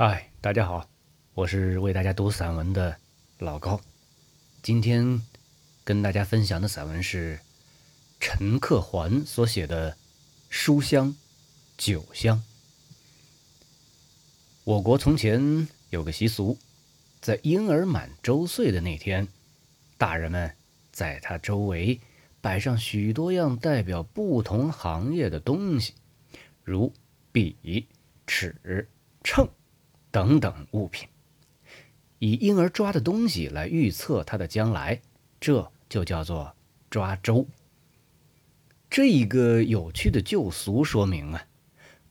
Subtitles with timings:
[0.00, 0.88] 嗨，大家好，
[1.34, 2.96] 我是为大家读散文的
[3.40, 3.80] 老高。
[4.62, 5.20] 今天
[5.82, 7.40] 跟大家分享的散文是
[8.20, 9.90] 陈克桓所写的
[10.48, 11.16] 《书香
[11.76, 12.36] 酒香》。
[14.62, 16.56] 我国从前有个习俗，
[17.20, 19.26] 在婴儿满周岁的那天，
[19.96, 20.54] 大人们
[20.92, 21.98] 在他周围
[22.40, 25.92] 摆上许多样代表不同行业的东西，
[26.62, 26.94] 如
[27.32, 27.88] 笔、
[28.28, 28.86] 尺、
[29.24, 29.50] 秤。
[30.10, 31.08] 等等物品，
[32.18, 35.00] 以婴儿抓的东西来预测他的将来，
[35.40, 36.54] 这就叫做
[36.90, 37.46] 抓周。
[38.90, 41.46] 这一个有趣的旧俗说明啊，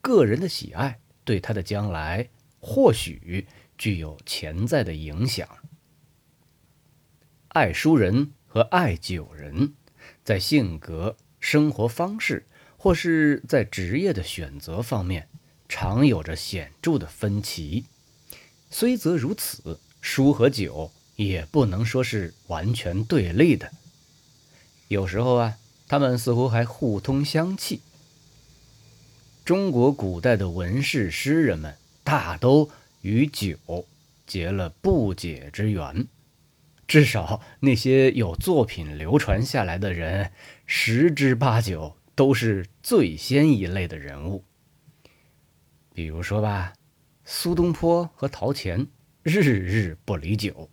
[0.00, 3.46] 个人的喜爱对他的将来或许
[3.78, 5.48] 具有潜在的影响。
[7.48, 9.74] 爱书人和爱酒人，
[10.24, 12.44] 在性格、生活方式
[12.76, 15.28] 或是在职业的选择方面。
[15.68, 17.84] 常有着显著的分歧，
[18.70, 23.70] 虽则如此，书和酒也不能说是完全对立的。
[24.88, 25.56] 有时候啊，
[25.88, 27.80] 他们似乎还互通香气。
[29.44, 32.70] 中国古代的文士诗人们大都
[33.02, 33.86] 与酒
[34.26, 36.06] 结了不解之缘，
[36.86, 40.32] 至少那些有作品流传下来的人，
[40.66, 44.44] 十之八九都是醉仙一类的人物。
[45.94, 46.72] 比如说吧，
[47.24, 48.88] 苏东坡和陶潜
[49.22, 50.68] 日日不离酒，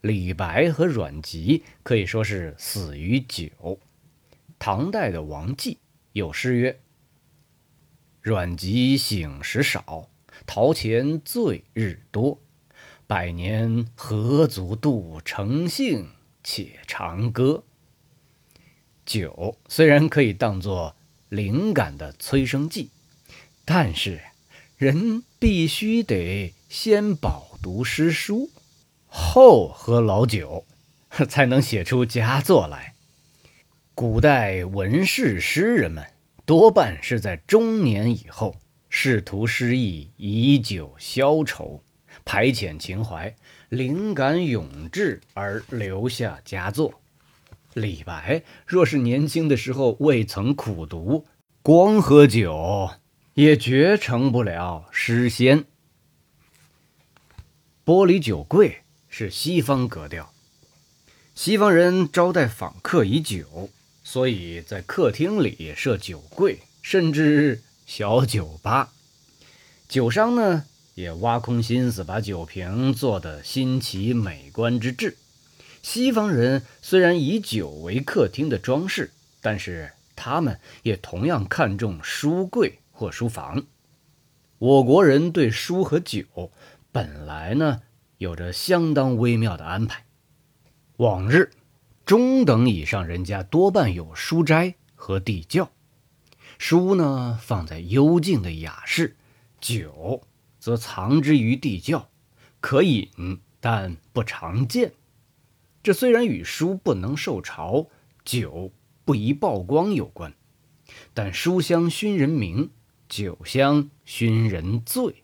[0.00, 3.80] 李白和阮籍可以说是死于酒。
[4.60, 5.78] 唐代的王绩
[6.12, 6.78] 有诗曰
[8.22, 10.08] ：“阮籍醒时少，
[10.46, 12.40] 陶潜醉日多。
[13.08, 16.06] 百年何足度诚信
[16.44, 17.64] 且长歌。”
[19.04, 20.94] 酒虽然可以当作
[21.28, 22.90] 灵感的催生剂，
[23.64, 24.20] 但是。
[24.82, 28.50] 人必须得先饱读诗书，
[29.06, 30.64] 后喝老酒，
[31.30, 32.94] 才能写出佳作来。
[33.94, 36.04] 古代文士诗人们
[36.44, 38.56] 多半是在中年以后，
[38.90, 41.84] 仕途失意以酒消愁，
[42.24, 43.36] 排遣情怀，
[43.68, 47.00] 灵感永志而留下佳作。
[47.74, 51.24] 李白若是年轻的时候未曾苦读，
[51.62, 52.90] 光喝酒。
[53.34, 55.64] 也绝成不了诗仙。
[57.84, 60.32] 玻璃酒柜是西方格调，
[61.34, 63.70] 西方人招待访客以酒，
[64.04, 68.92] 所以在客厅里设酒柜，甚至小酒吧。
[69.88, 75.16] 酒商呢也挖空心思把酒瓶做得新奇美观之至。
[75.82, 79.10] 西方人虽然以酒为客厅的装饰，
[79.40, 82.78] 但是他们也同样看重书柜。
[83.02, 83.64] 或书房，
[84.60, 86.52] 我国人对书和酒
[86.92, 87.82] 本来呢
[88.18, 90.04] 有着相当微妙的安排。
[90.98, 91.50] 往日
[92.06, 95.72] 中等以上人家多半有书斋和地窖，
[96.58, 99.16] 书呢放在幽静的雅室，
[99.60, 100.22] 酒
[100.60, 102.08] 则藏之于地窖，
[102.60, 104.92] 可饮但不常见。
[105.82, 107.88] 这虽然与书不能受潮、
[108.24, 108.70] 酒
[109.04, 110.32] 不宜曝光有关，
[111.12, 112.70] 但书香熏人名。
[113.12, 115.22] 酒香熏人醉，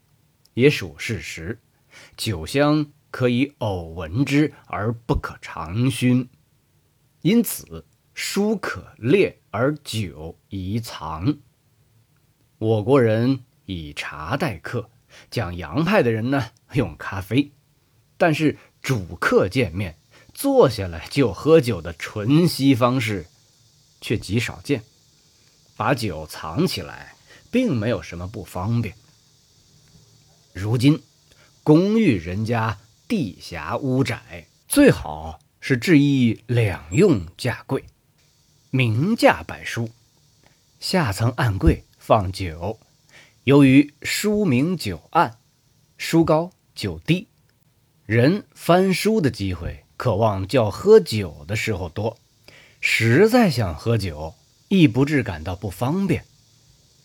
[0.52, 1.58] 也属事实。
[2.18, 6.28] 酒香可以偶闻之，而不可常熏。
[7.22, 11.38] 因此，书可列，而酒宜藏。
[12.58, 14.90] 我国人以茶待客，
[15.30, 17.52] 讲洋派的人呢用咖啡。
[18.18, 19.96] 但是主客见面，
[20.34, 23.24] 坐下来就喝酒的纯西方式，
[24.02, 24.82] 却极少见。
[25.74, 27.14] 把酒藏起来。
[27.50, 28.94] 并没有什么不方便。
[30.52, 31.02] 如今，
[31.62, 37.84] 公寓人家地狭屋窄，最好是置一两用架柜，
[38.70, 39.90] 明架摆书，
[40.80, 42.78] 下层暗柜放酒。
[43.44, 45.38] 由于书明酒暗，
[45.96, 47.28] 书高酒低，
[48.04, 52.18] 人翻书的机会渴望较喝酒的时候多，
[52.80, 54.34] 实在想喝酒，
[54.68, 56.24] 亦不致感到不方便。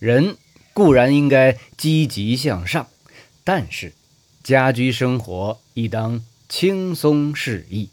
[0.04, 0.36] 人
[0.74, 2.88] 固然应该积极向上，
[3.46, 3.94] 但是
[4.44, 7.90] 家居生活亦当轻松适意。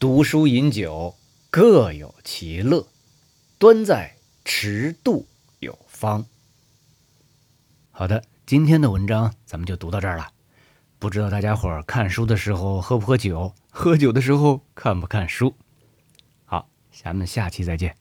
[0.00, 1.14] 读书饮酒
[1.48, 2.88] 各有其乐，
[3.56, 5.28] 端在尺度
[5.60, 6.26] 有方。
[7.92, 10.32] 好的，今天的文章咱们就读到这儿了。
[10.98, 15.54] 不知道大家伙儿看书的时候喝不喝酒，喝酒的时候看不看书？
[16.44, 17.94] 好，咱们下期再见。